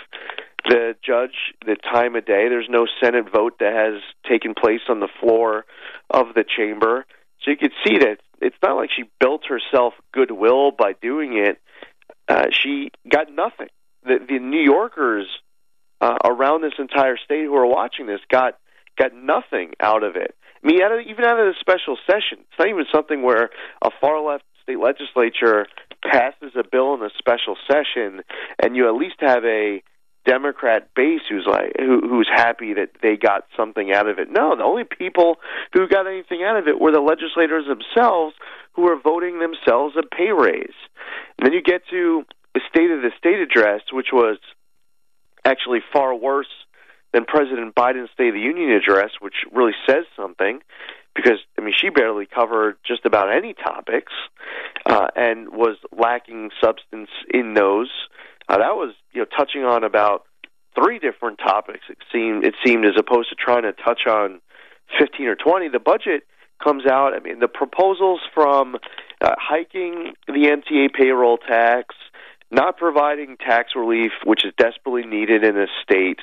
the 0.68 0.94
judge 1.04 1.54
the 1.64 1.76
time 1.76 2.16
of 2.16 2.26
day. 2.26 2.48
There's 2.48 2.68
no 2.68 2.86
Senate 3.02 3.26
vote 3.32 3.58
that 3.60 3.72
has 3.72 4.02
taken 4.28 4.54
place 4.54 4.80
on 4.88 5.00
the 5.00 5.08
floor 5.20 5.64
of 6.10 6.34
the 6.34 6.44
chamber. 6.44 7.06
So 7.42 7.50
you 7.50 7.56
could 7.56 7.72
see 7.86 7.98
that 7.98 8.18
it's 8.40 8.56
not 8.62 8.76
like 8.76 8.90
she 8.94 9.04
built 9.20 9.42
herself 9.46 9.94
goodwill 10.12 10.72
by 10.72 10.94
doing 11.00 11.36
it. 11.36 11.60
Uh, 12.28 12.46
she 12.50 12.90
got 13.08 13.32
nothing. 13.32 13.68
The, 14.04 14.18
the 14.28 14.38
New 14.38 14.60
Yorkers 14.60 15.26
uh, 16.00 16.16
around 16.24 16.62
this 16.62 16.74
entire 16.78 17.16
state 17.16 17.44
who 17.44 17.54
are 17.56 17.66
watching 17.66 18.06
this 18.06 18.20
got 18.30 18.58
got 18.98 19.14
nothing 19.14 19.72
out 19.80 20.02
of 20.02 20.16
it. 20.16 20.34
I 20.62 20.66
mean, 20.66 20.82
out 20.82 20.92
of, 20.92 21.00
even 21.06 21.24
out 21.24 21.38
of 21.38 21.46
the 21.46 21.54
special 21.60 21.96
session, 22.06 22.38
it's 22.40 22.58
not 22.58 22.68
even 22.68 22.84
something 22.92 23.22
where 23.22 23.50
a 23.82 23.90
far 24.00 24.20
left 24.20 24.44
state 24.62 24.78
legislature 24.78 25.66
passes 26.02 26.52
a 26.56 26.64
bill 26.70 26.94
in 26.94 27.02
a 27.02 27.10
special 27.16 27.56
session, 27.70 28.22
and 28.62 28.76
you 28.76 28.88
at 28.88 28.94
least 28.94 29.16
have 29.20 29.44
a 29.44 29.82
Democrat 30.26 30.90
base 30.94 31.22
who's 31.28 31.46
like 31.46 31.72
who, 31.78 32.00
who's 32.06 32.28
happy 32.30 32.74
that 32.74 32.90
they 33.02 33.16
got 33.16 33.44
something 33.56 33.92
out 33.92 34.08
of 34.08 34.18
it. 34.18 34.28
No, 34.30 34.54
the 34.56 34.62
only 34.62 34.84
people 34.84 35.36
who 35.72 35.88
got 35.88 36.06
anything 36.06 36.42
out 36.44 36.58
of 36.58 36.68
it 36.68 36.78
were 36.78 36.92
the 36.92 37.00
legislators 37.00 37.64
themselves 37.66 38.34
who 38.74 38.82
were 38.82 39.00
voting 39.02 39.38
themselves 39.38 39.96
a 39.96 40.02
pay 40.02 40.30
raise. 40.32 40.76
And 41.38 41.46
then 41.46 41.52
you 41.52 41.62
get 41.62 41.82
to 41.90 42.24
the 42.54 42.60
State 42.68 42.90
of 42.90 43.00
the 43.00 43.10
State 43.16 43.38
address, 43.38 43.80
which 43.90 44.08
was 44.12 44.38
actually 45.44 45.80
far 45.92 46.14
worse 46.14 46.46
than 47.12 47.24
President 47.24 47.74
Biden's 47.74 48.10
State 48.12 48.28
of 48.28 48.34
the 48.34 48.40
Union 48.40 48.70
address, 48.70 49.10
which 49.20 49.34
really 49.52 49.72
says 49.88 50.04
something 50.16 50.60
because 51.14 51.38
I 51.58 51.62
mean 51.62 51.74
she 51.76 51.90
barely 51.90 52.26
covered 52.26 52.76
just 52.86 53.04
about 53.04 53.34
any 53.34 53.54
topics 53.54 54.12
uh, 54.86 55.08
and 55.16 55.50
was 55.50 55.76
lacking 55.96 56.50
substance 56.62 57.10
in 57.32 57.54
those. 57.54 57.90
Uh, 58.48 58.58
that 58.58 58.76
was 58.76 58.94
you 59.12 59.20
know 59.20 59.26
touching 59.36 59.64
on 59.64 59.84
about 59.84 60.24
three 60.74 60.98
different 60.98 61.38
topics. 61.38 61.84
It 61.90 61.98
seemed 62.12 62.44
it 62.44 62.54
seemed 62.64 62.84
as 62.84 62.94
opposed 62.98 63.30
to 63.30 63.34
trying 63.34 63.62
to 63.62 63.72
touch 63.72 64.06
on 64.06 64.40
fifteen 64.98 65.26
or 65.26 65.34
twenty. 65.34 65.68
The 65.68 65.80
budget 65.80 66.22
comes 66.62 66.86
out. 66.86 67.14
I 67.14 67.20
mean, 67.20 67.40
the 67.40 67.48
proposals 67.48 68.20
from 68.34 68.76
uh, 69.20 69.34
hiking 69.38 70.12
the 70.26 70.32
MTA 70.32 70.92
payroll 70.92 71.38
tax, 71.38 71.94
not 72.50 72.76
providing 72.76 73.36
tax 73.36 73.72
relief, 73.76 74.12
which 74.24 74.44
is 74.44 74.52
desperately 74.56 75.04
needed 75.04 75.44
in 75.44 75.58
a 75.58 75.66
state, 75.82 76.20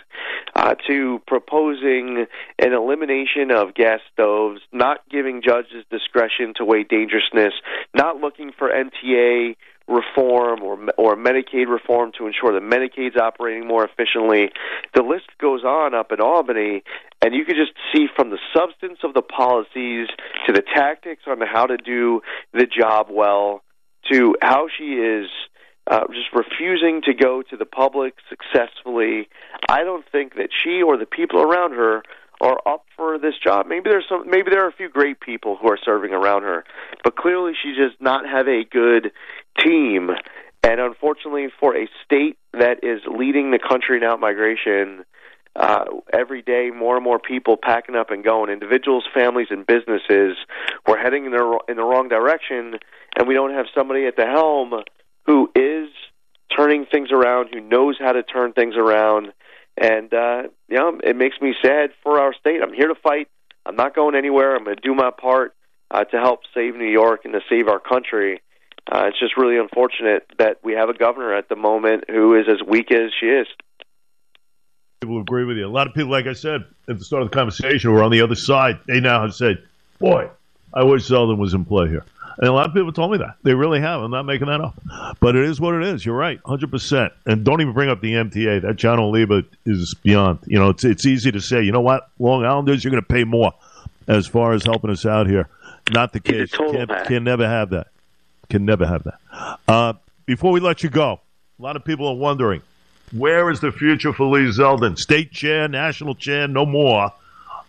uh, 0.56 0.76
to 0.88 1.22
proposing 1.28 2.26
an 2.60 2.74
elimination 2.74 3.52
of 3.52 3.76
gas 3.76 4.00
stoves, 4.14 4.62
not 4.72 5.00
giving 5.10 5.42
judges 5.44 5.86
discretion 5.92 6.54
to 6.56 6.66
weigh 6.66 6.84
dangerousness, 6.84 7.54
not 7.94 8.18
looking 8.18 8.52
for 8.58 8.70
MTA 8.70 9.56
reform 9.88 10.64
or 10.64 10.80
or 10.98 11.16
Medicaid 11.16 11.68
reform 11.68 12.12
to 12.18 12.26
ensure 12.26 12.54
that 12.54 12.64
Medicaid's 12.64 13.18
operating 13.18 13.68
more 13.68 13.86
efficiently. 13.86 14.50
The 14.96 15.04
list 15.04 15.28
goes 15.40 15.64
on 15.64 15.94
up 15.94 16.12
in 16.12 16.20
Albany, 16.20 16.84
and 17.22 17.36
you 17.36 17.46
can 17.46 17.56
just 17.56 17.74
see 17.94 18.08
from 18.16 18.32
the 18.32 18.40
substance 18.56 19.00
of 19.04 19.14
the 19.14 19.22
policies 19.22 20.08
to 20.48 20.54
the 20.54 20.64
tactics 20.64 21.24
on 21.28 21.40
how 21.42 21.68
to 21.68 21.78
do 21.78 22.22
the 22.52 22.66
job 22.66 23.08
well 23.12 23.62
to 24.12 24.36
how 24.42 24.68
she 24.76 24.94
is 24.94 25.28
uh, 25.88 26.08
just 26.08 26.34
refusing 26.34 27.02
to 27.04 27.14
go 27.14 27.44
to 27.44 27.58
the 27.58 27.66
public 27.66 28.16
successfully. 28.30 29.30
I 29.70 29.84
don't 29.84 30.06
think 30.12 30.36
that 30.36 30.50
she 30.64 30.82
or 30.82 30.98
the 30.98 31.06
people 31.06 31.42
around 31.42 31.74
her 31.74 32.04
are 32.42 32.60
up 32.66 32.86
for 32.96 33.18
this 33.18 33.36
job. 33.42 33.68
Maybe 33.68 33.90
there's 33.90 34.06
some 34.10 34.30
maybe 34.30 34.50
there 34.50 34.66
are 34.66 34.70
a 34.70 34.74
few 34.74 34.90
great 34.90 35.20
people 35.20 35.58
who 35.62 35.70
are 35.70 35.78
serving 35.84 36.12
around 36.12 36.44
her, 36.44 36.66
but 37.04 37.16
clearly 37.16 37.54
she 37.62 37.74
does 37.76 37.94
not 38.00 38.28
have 38.28 38.48
a 38.48 38.64
good 38.64 39.12
team. 39.60 40.10
And 40.64 40.82
unfortunately 40.82 41.48
for 41.60 41.78
a 41.78 41.88
state 42.04 42.38
that 42.54 42.84
is 42.84 43.02
leading 43.08 43.52
the 43.52 43.60
country 43.60 43.98
in 43.98 44.04
out 44.04 44.20
migration, 44.20 45.06
uh, 45.56 45.86
every 46.12 46.42
day 46.42 46.72
more 46.76 46.96
and 46.96 47.04
more 47.04 47.20
people 47.20 47.56
packing 47.56 47.96
up 47.96 48.10
and 48.12 48.24
going. 48.24 48.52
Individuals, 48.52 49.06
families, 49.14 49.48
and 49.52 49.66
businesses. 49.66 50.36
We're 50.86 50.98
heading 50.98 51.26
in 51.26 51.32
the 51.32 51.60
in 51.70 51.78
the 51.78 51.84
wrong 51.84 52.10
direction, 52.10 52.76
and 53.18 53.28
we 53.28 53.36
don't 53.36 53.54
have 53.54 53.68
somebody 53.74 54.06
at 54.06 54.18
the 54.18 54.26
helm 54.26 54.84
who 55.26 55.50
is 55.56 55.90
turning 56.56 56.86
things 56.86 57.12
around, 57.12 57.50
who 57.54 57.60
knows 57.60 57.98
how 58.00 58.12
to 58.12 58.24
turn 58.24 58.54
things 58.54 58.76
around, 58.76 59.34
and 59.78 60.14
uh, 60.14 60.44
you 60.70 60.78
know, 60.78 61.00
it 61.04 61.16
makes 61.16 61.40
me 61.42 61.54
sad 61.62 61.92
for 62.04 62.20
our 62.20 62.34
state. 62.34 62.62
I'm 62.62 62.74
here 62.74 62.88
to 62.88 62.96
fight. 62.96 63.28
I'm 63.66 63.76
not 63.76 63.96
going 63.96 64.16
anywhere. 64.16 64.56
I'm 64.56 64.64
going 64.64 64.76
to 64.76 64.82
do 64.82 64.94
my 64.94 65.12
part 65.12 65.54
uh, 65.92 66.04
to 66.06 66.18
help 66.18 66.42
save 66.54 66.76
New 66.76 66.90
York 66.90 67.22
and 67.26 67.34
to 67.34 67.42
save 67.50 67.68
our 67.68 67.80
country. 67.80 68.42
Uh, 68.92 69.06
it's 69.08 69.20
just 69.20 69.36
really 69.36 69.58
unfortunate 69.58 70.28
that 70.38 70.60
we 70.64 70.74
have 70.74 70.90
a 70.90 70.94
governor 70.94 71.34
at 71.34 71.50
the 71.50 71.56
moment 71.56 72.06
who 72.08 72.36
is 72.36 72.46
as 72.48 72.66
weak 72.66 72.92
as 72.92 73.12
she 73.20 73.26
is. 73.26 73.48
People 75.02 75.20
agree 75.20 75.44
with 75.44 75.58
you. 75.58 75.66
A 75.66 75.68
lot 75.68 75.88
of 75.88 75.94
people, 75.94 76.12
like 76.12 76.28
I 76.28 76.34
said 76.34 76.62
at 76.88 77.00
the 77.00 77.04
start 77.04 77.24
of 77.24 77.32
the 77.32 77.36
conversation, 77.36 77.92
were 77.92 78.04
on 78.04 78.12
the 78.12 78.22
other 78.22 78.36
side. 78.36 78.80
They 78.88 79.00
now 79.00 79.22
have 79.22 79.34
said, 79.34 79.64
"Boy, 80.00 80.30
I 80.76 80.84
wish 80.84 81.08
Zeldin 81.08 81.38
was 81.38 81.54
in 81.54 81.66
play 81.66 81.88
here." 81.88 82.06
And 82.38 82.50
a 82.50 82.52
lot 82.52 82.68
of 82.68 82.74
people 82.74 82.92
told 82.92 83.12
me 83.12 83.18
that. 83.20 83.38
They 83.44 83.54
really 83.54 83.80
have. 83.80 84.02
I'm 84.02 84.12
not 84.12 84.26
making 84.26 84.48
that 84.48 84.60
up. 84.60 84.76
But 85.22 85.36
it 85.36 85.46
is 85.46 85.62
what 85.62 85.74
it 85.76 85.84
is. 85.84 86.06
You're 86.06 86.18
right, 86.18 86.42
100%. 86.44 87.12
And 87.26 87.46
don't 87.46 87.62
even 87.62 87.74
bring 87.74 87.90
up 87.90 88.02
the 88.02 88.14
MTA. 88.14 88.62
That 88.64 88.76
John 88.76 89.00
Oliva 89.00 89.44
is 89.66 89.94
beyond. 90.04 90.40
You 90.46 90.60
know, 90.60 90.70
it's, 90.70 90.84
it's 90.84 91.06
easy 91.06 91.32
to 91.32 91.40
say, 91.40 91.64
you 91.64 91.72
know 91.72 91.82
what, 91.82 92.10
Long 92.20 92.44
Islanders, 92.44 92.84
you're 92.84 92.92
going 92.92 93.04
to 93.04 93.08
pay 93.08 93.24
more 93.24 93.54
as 94.08 94.28
far 94.28 94.52
as 94.54 94.66
helping 94.66 94.90
us 94.90 95.06
out 95.06 95.28
here. 95.28 95.48
Not 95.92 96.12
the 96.12 96.20
case. 96.20 96.52
Can, 96.52 96.88
can 97.06 97.24
never 97.24 97.48
have 97.48 97.70
that. 97.70 97.88
Can 98.50 98.66
never 98.66 98.86
have 98.86 99.04
that. 99.04 99.60
Uh, 99.68 99.94
before 100.26 100.52
we 100.52 100.60
let 100.60 100.84
you 100.84 100.90
go, 100.90 101.22
a 101.58 101.62
lot 101.62 101.76
of 101.76 101.86
people 101.86 102.08
are 102.08 102.16
wondering, 102.16 102.62
where 103.14 103.50
is 103.50 103.62
the 103.62 103.72
future 103.72 104.12
for 104.12 104.26
Lee 104.26 104.50
Zeldin? 104.50 104.98
State 104.98 105.32
chair, 105.32 105.68
national 105.68 106.16
chair, 106.16 106.48
no 106.48 106.66
more. 106.66 107.14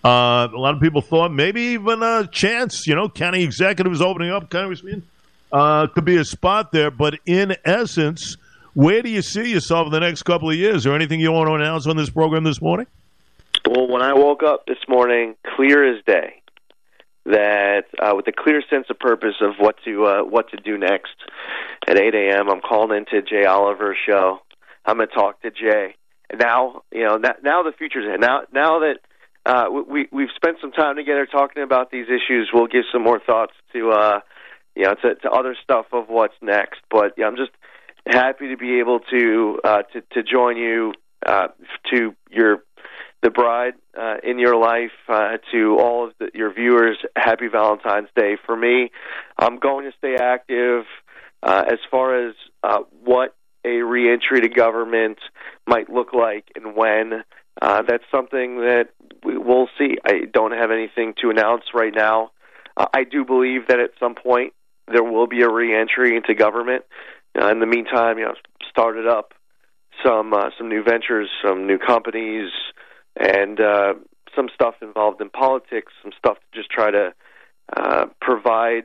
Uh, 0.06 0.46
a 0.54 0.56
lot 0.56 0.72
of 0.72 0.80
people 0.80 1.00
thought 1.00 1.32
maybe 1.32 1.60
even 1.60 2.00
a 2.00 2.28
chance, 2.30 2.86
you 2.86 2.94
know, 2.94 3.08
county 3.08 3.42
executives 3.42 4.00
opening 4.00 4.30
up, 4.30 4.48
Congressman, 4.48 5.04
uh, 5.50 5.88
could 5.88 6.04
be 6.04 6.16
a 6.16 6.25
spot 6.25 6.70
there. 6.70 6.92
But 6.92 7.18
in 7.26 7.56
essence, 7.64 8.36
where 8.75 9.02
do 9.02 9.10
you 9.10 9.20
see 9.20 9.50
yourself 9.50 9.86
in 9.86 9.92
the 9.92 9.98
next 9.98 10.22
couple 10.22 10.48
of 10.48 10.54
years? 10.54 10.76
Is 10.76 10.84
there 10.84 10.94
anything 10.94 11.18
you 11.18 11.32
want 11.32 11.48
to 11.48 11.54
announce 11.54 11.88
on 11.88 11.96
this 11.96 12.08
program 12.08 12.44
this 12.44 12.62
morning? 12.62 12.86
Well, 13.68 13.88
when 13.88 14.00
I 14.00 14.12
woke 14.14 14.44
up 14.44 14.66
this 14.66 14.78
morning, 14.88 15.34
clear 15.56 15.96
as 15.96 16.04
day, 16.04 16.40
that 17.25 17.86
uh, 17.98 18.12
with 18.14 18.28
a 18.28 18.32
clear 18.32 18.62
sense 18.70 18.86
of 18.88 19.00
purpose 19.00 19.34
of 19.40 19.54
what 19.58 19.75
to 19.86 20.06
uh, 20.06 20.22
what 20.22 20.50
to 20.50 20.56
do 20.56 20.78
next. 20.78 21.16
At 21.88 21.98
8 21.98 22.14
a.m., 22.14 22.48
I'm 22.48 22.60
calling 22.60 22.96
into 22.96 23.22
Jay 23.22 23.44
Oliver's 23.44 23.96
show. 24.06 24.38
I'm 24.84 24.98
going 24.98 25.08
to 25.08 25.14
talk 25.14 25.42
to 25.42 25.50
Jay. 25.50 25.96
Now, 26.32 26.82
you 26.92 27.02
know, 27.02 27.16
now, 27.16 27.34
now 27.42 27.62
the 27.64 27.72
future's 27.72 28.04
in. 28.12 28.20
Now, 28.20 28.42
now 28.52 28.78
that 28.80 28.98
uh, 29.47 29.67
we 29.88 30.09
we've 30.11 30.35
spent 30.35 30.59
some 30.61 30.73
time 30.73 30.97
together 30.97 31.26
talking 31.26 31.62
about 31.62 31.91
these 31.91 32.07
issues, 32.07 32.50
we'll 32.53 32.67
give 32.67 32.85
some 32.93 33.03
more 33.03 33.21
thoughts 33.21 33.53
to 33.73 33.91
uh, 33.91 34.21
you 34.75 34.83
know 34.83 34.95
to, 34.95 35.15
to 35.15 35.31
other 35.31 35.57
stuff 35.62 35.87
of 35.93 36.09
what's 36.09 36.35
next. 36.43 36.81
But 36.91 37.15
yeah, 37.17 37.26
I'm 37.26 37.37
just 37.37 37.53
happy 38.07 38.49
to 38.49 38.57
be 38.57 38.81
able 38.81 39.00
to 39.11 39.61
uh, 39.62 39.83
to 39.93 40.00
to 40.12 40.23
join 40.23 40.57
you 40.57 40.95
uh, 41.25 41.49
to 41.93 42.15
your 42.31 42.62
the 43.23 43.31
bride 43.31 43.75
uh, 43.99 44.17
in 44.23 44.38
your 44.38 44.57
life 44.57 44.93
uh, 45.09 45.38
to 45.53 45.79
all 45.79 46.07
of 46.07 46.12
the, 46.19 46.31
your 46.35 46.53
viewers. 46.53 46.99
Happy 47.17 47.49
Valentine's 47.50 48.09
Day. 48.17 48.37
For 48.45 48.57
me, 48.57 48.91
I'm 49.38 49.59
going 49.59 49.91
to 49.91 49.97
stay 49.99 50.17
active 50.21 50.85
uh, 51.43 51.65
as 51.67 51.79
far 51.91 52.29
as 52.29 52.35
uh, 52.62 52.81
what 53.05 53.35
a 53.65 53.83
reentry 53.83 54.41
to 54.41 54.49
government 54.49 55.19
might 55.67 55.91
look 55.91 56.12
like 56.12 56.47
and 56.55 56.76
when. 56.76 57.25
Uh, 57.60 57.82
that's 57.82 58.04
something 58.10 58.58
that 58.58 58.88
we 59.25 59.38
will 59.38 59.68
see. 59.78 59.96
I 60.04 60.26
don't 60.32 60.52
have 60.52 60.70
anything 60.70 61.14
to 61.22 61.30
announce 61.30 61.64
right 61.75 61.94
now. 61.94 62.30
Uh, 62.76 62.86
I 62.92 63.04
do 63.04 63.25
believe 63.25 63.68
that 63.68 63.80
at 63.80 63.90
some 63.98 64.14
point 64.14 64.52
there 64.88 65.02
will 65.02 65.26
be 65.26 65.42
a 65.42 65.48
reentry 65.48 66.16
into 66.16 66.34
government. 66.34 66.84
Uh, 67.40 67.50
in 67.50 67.60
the 67.60 67.66
meantime, 67.66 68.18
you 68.18 68.25
know, 68.25 68.34
started 68.68 69.06
up 69.06 69.32
some 70.04 70.32
uh, 70.34 70.50
some 70.58 70.68
new 70.68 70.82
ventures, 70.82 71.28
some 71.42 71.66
new 71.66 71.78
companies, 71.78 72.50
and 73.16 73.60
uh, 73.60 73.94
some 74.34 74.48
stuff 74.54 74.75
involved 74.82 75.20
in 75.20 75.30
politics, 75.30 75.92
some 76.02 76.12
stuff 76.18 76.36
to 76.36 76.58
just 76.58 76.70
try 76.70 76.90
to 76.90 77.14
uh, 77.76 78.06
provide 78.20 78.84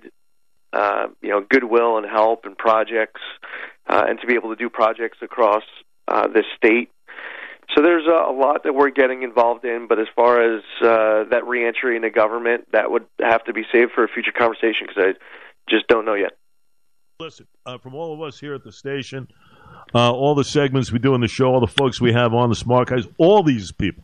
uh, 0.74 1.08
you 1.22 1.30
know 1.30 1.42
goodwill 1.48 1.98
and 1.98 2.08
help 2.10 2.46
and 2.46 2.58
projects, 2.58 3.22
uh, 3.88 4.06
and 4.08 4.20
to 4.20 4.28
be 4.28 4.36
able 4.36 4.50
to 4.50 4.56
do 4.56 4.70
projects 4.70 5.18
across 5.22 5.64
uh, 6.08 6.28
this 6.28 6.46
state. 6.56 6.90
So 7.76 7.82
there's 7.82 8.06
a, 8.06 8.32
a 8.32 8.36
lot 8.36 8.64
that 8.64 8.74
we're 8.74 8.90
getting 8.90 9.24
involved 9.24 9.64
in, 9.64 9.88
but 9.88 10.00
as 10.00 10.08
far 10.16 10.42
as 10.42 10.62
uh, 10.82 11.30
that 11.30 11.46
reentry 11.48 11.96
into 11.96 12.10
government, 12.10 12.68
that 12.74 12.92
would 12.92 13.06
have 13.22 13.44
to 13.46 13.54
be 13.54 13.64
saved 13.72 13.92
for 13.94 14.04
a 14.04 14.08
future 14.08 14.32
conversation 14.32 14.88
because 14.88 15.04
I 15.04 15.14
just 15.70 15.88
don't 15.88 16.06
know 16.06 16.16
yet. 16.16 16.34
Listen, 17.20 17.48
uh, 17.66 17.78
from 17.78 17.94
all 17.94 18.14
of 18.14 18.22
us 18.22 18.40
here 18.40 18.54
at 18.56 18.64
the 18.64 18.72
station, 18.72 19.28
uh, 19.94 20.12
all 20.12 20.36
the 20.36 20.44
segments 20.44 20.92
we 20.92 21.00
do 21.00 21.14
in 21.16 21.22
the 21.22 21.28
show, 21.28 21.54
all 21.54 21.60
the 21.60 21.68
folks 21.68 22.02
we 22.02 22.14
have 22.14 22.34
on 22.34 22.50
the 22.50 22.56
Smart 22.56 22.90
Guys, 22.90 23.06
all 23.18 23.44
these 23.44 23.72
people 23.72 24.04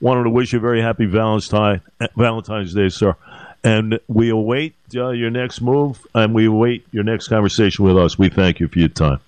wanted 0.00 0.24
to 0.24 0.30
wish 0.30 0.52
you 0.52 0.58
a 0.58 0.62
very 0.62 0.82
happy 0.82 1.06
Valentine, 1.06 1.80
Valentine's 2.16 2.74
Day, 2.74 2.88
sir. 2.88 3.16
And 3.62 3.98
we 4.08 4.30
await 4.30 4.74
uh, 4.94 5.10
your 5.10 5.30
next 5.30 5.60
move, 5.60 6.06
and 6.14 6.34
we 6.34 6.46
await 6.46 6.86
your 6.92 7.04
next 7.04 7.28
conversation 7.28 7.84
with 7.84 7.98
us. 7.98 8.18
We 8.18 8.28
thank 8.28 8.60
you 8.60 8.68
for 8.68 8.78
your 8.78 8.88
time. 8.88 9.20